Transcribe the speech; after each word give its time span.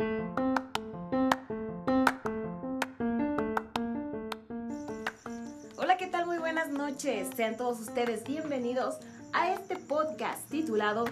Hola, 0.00 0.06
¿qué 5.98 6.06
tal? 6.06 6.26
Muy 6.26 6.38
buenas 6.38 6.68
noches. 6.68 7.26
Sean 7.34 7.56
todos 7.56 7.80
ustedes 7.80 8.22
bienvenidos 8.22 8.98
a 9.32 9.52
este 9.52 9.74
podcast 9.74 10.48
titulado 10.50 11.06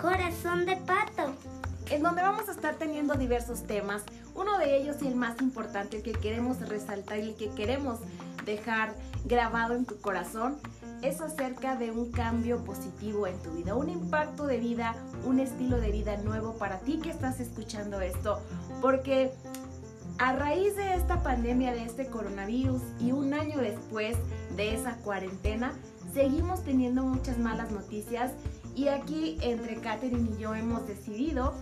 Corazón 0.00 0.64
de 0.64 0.76
pato. 0.76 1.34
en 1.90 2.04
donde 2.04 2.22
vamos 2.22 2.48
a 2.48 2.52
estar 2.52 2.76
teniendo 2.76 3.14
diversos 3.14 3.64
temas. 3.64 4.04
Uno 4.36 4.58
de 4.58 4.76
ellos 4.76 4.98
y 5.02 5.08
el 5.08 5.16
más 5.16 5.40
importante, 5.40 5.96
el 5.96 6.04
que 6.04 6.12
queremos 6.12 6.60
resaltar 6.68 7.18
y 7.18 7.30
el 7.30 7.34
que 7.34 7.50
queremos 7.50 7.98
dejar 8.44 8.94
grabado 9.24 9.74
en 9.74 9.86
tu 9.86 10.00
corazón, 10.00 10.60
es 11.02 11.20
acerca 11.20 11.76
de 11.76 11.90
un 11.90 12.10
cambio 12.10 12.64
positivo 12.64 13.26
en 13.26 13.38
tu 13.42 13.52
vida, 13.52 13.74
un 13.74 13.88
impacto 13.88 14.46
de 14.46 14.58
vida, 14.58 14.94
un 15.24 15.40
estilo 15.40 15.80
de 15.80 15.90
vida 15.90 16.16
nuevo 16.18 16.54
para 16.54 16.78
ti 16.80 16.98
que 16.98 17.10
estás 17.10 17.40
escuchando 17.40 18.00
esto. 18.00 18.40
Porque 18.80 19.32
a 20.18 20.34
raíz 20.34 20.76
de 20.76 20.94
esta 20.94 21.22
pandemia, 21.22 21.72
de 21.72 21.84
este 21.84 22.06
coronavirus 22.06 22.82
y 23.00 23.12
un 23.12 23.32
año 23.32 23.58
después 23.58 24.16
de 24.56 24.74
esa 24.74 24.96
cuarentena, 24.96 25.72
seguimos 26.12 26.62
teniendo 26.62 27.02
muchas 27.02 27.38
malas 27.38 27.70
noticias 27.70 28.32
y 28.74 28.88
aquí 28.88 29.38
entre 29.40 29.80
Katherine 29.80 30.30
y 30.36 30.40
yo 30.40 30.54
hemos 30.54 30.86
decidido 30.86 31.54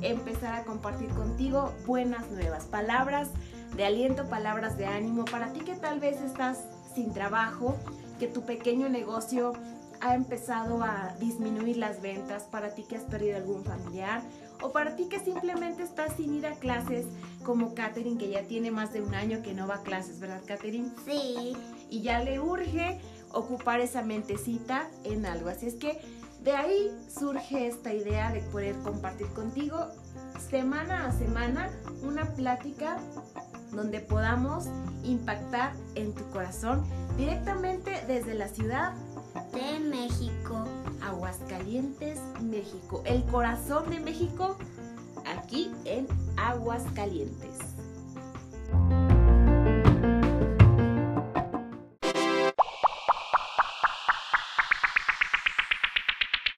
empezar 0.00 0.54
a 0.54 0.64
compartir 0.64 1.08
contigo 1.10 1.72
buenas 1.86 2.30
nuevas, 2.30 2.64
palabras 2.64 3.28
de 3.76 3.84
aliento, 3.84 4.28
palabras 4.28 4.76
de 4.76 4.86
ánimo 4.86 5.24
para 5.24 5.52
ti 5.52 5.60
que 5.60 5.74
tal 5.74 6.00
vez 6.00 6.20
estás 6.20 6.64
sin 6.94 7.12
trabajo, 7.12 7.76
que 8.18 8.26
tu 8.26 8.42
pequeño 8.42 8.88
negocio 8.88 9.52
ha 10.00 10.14
empezado 10.14 10.82
a 10.82 11.14
disminuir 11.18 11.78
las 11.78 12.02
ventas, 12.02 12.44
para 12.44 12.74
ti 12.74 12.84
que 12.84 12.96
has 12.96 13.04
perdido 13.04 13.36
algún 13.36 13.64
familiar 13.64 14.22
o 14.62 14.72
para 14.72 14.96
ti 14.96 15.08
que 15.08 15.20
simplemente 15.20 15.82
estás 15.82 16.16
sin 16.16 16.34
ir 16.34 16.46
a 16.46 16.54
clases 16.54 17.06
como 17.44 17.74
Katherine 17.74 18.18
que 18.18 18.28
ya 18.28 18.42
tiene 18.42 18.70
más 18.70 18.92
de 18.92 19.02
un 19.02 19.14
año 19.14 19.42
que 19.42 19.54
no 19.54 19.66
va 19.66 19.76
a 19.76 19.82
clases, 19.82 20.20
¿verdad 20.20 20.42
Katherine? 20.46 20.90
Sí. 21.04 21.56
y 21.88 22.02
ya 22.02 22.20
le 22.22 22.40
urge 22.40 23.00
ocupar 23.32 23.80
esa 23.80 24.02
mentecita 24.02 24.88
en 25.04 25.26
algo. 25.26 25.48
Así 25.48 25.66
es 25.66 25.74
que 25.74 26.00
de 26.42 26.52
ahí 26.52 26.90
surge 27.08 27.66
esta 27.66 27.92
idea 27.92 28.32
de 28.32 28.40
poder 28.40 28.76
compartir 28.76 29.26
contigo 29.28 29.88
semana 30.48 31.06
a 31.06 31.12
semana 31.12 31.70
una 32.02 32.34
plática 32.34 32.98
donde 33.72 34.00
podamos 34.00 34.66
impactar 35.02 35.72
en 35.94 36.14
tu 36.14 36.24
corazón 36.30 36.84
directamente 37.16 37.90
desde 38.06 38.34
la 38.34 38.48
ciudad 38.48 38.94
De 39.52 39.78
México. 39.80 40.64
Aguascalientes, 41.02 42.18
México. 42.42 43.02
El 43.04 43.24
corazón 43.24 43.88
de 43.90 44.00
México 44.00 44.56
aquí 45.24 45.70
en 45.84 46.06
Aguascalientes. 46.36 47.65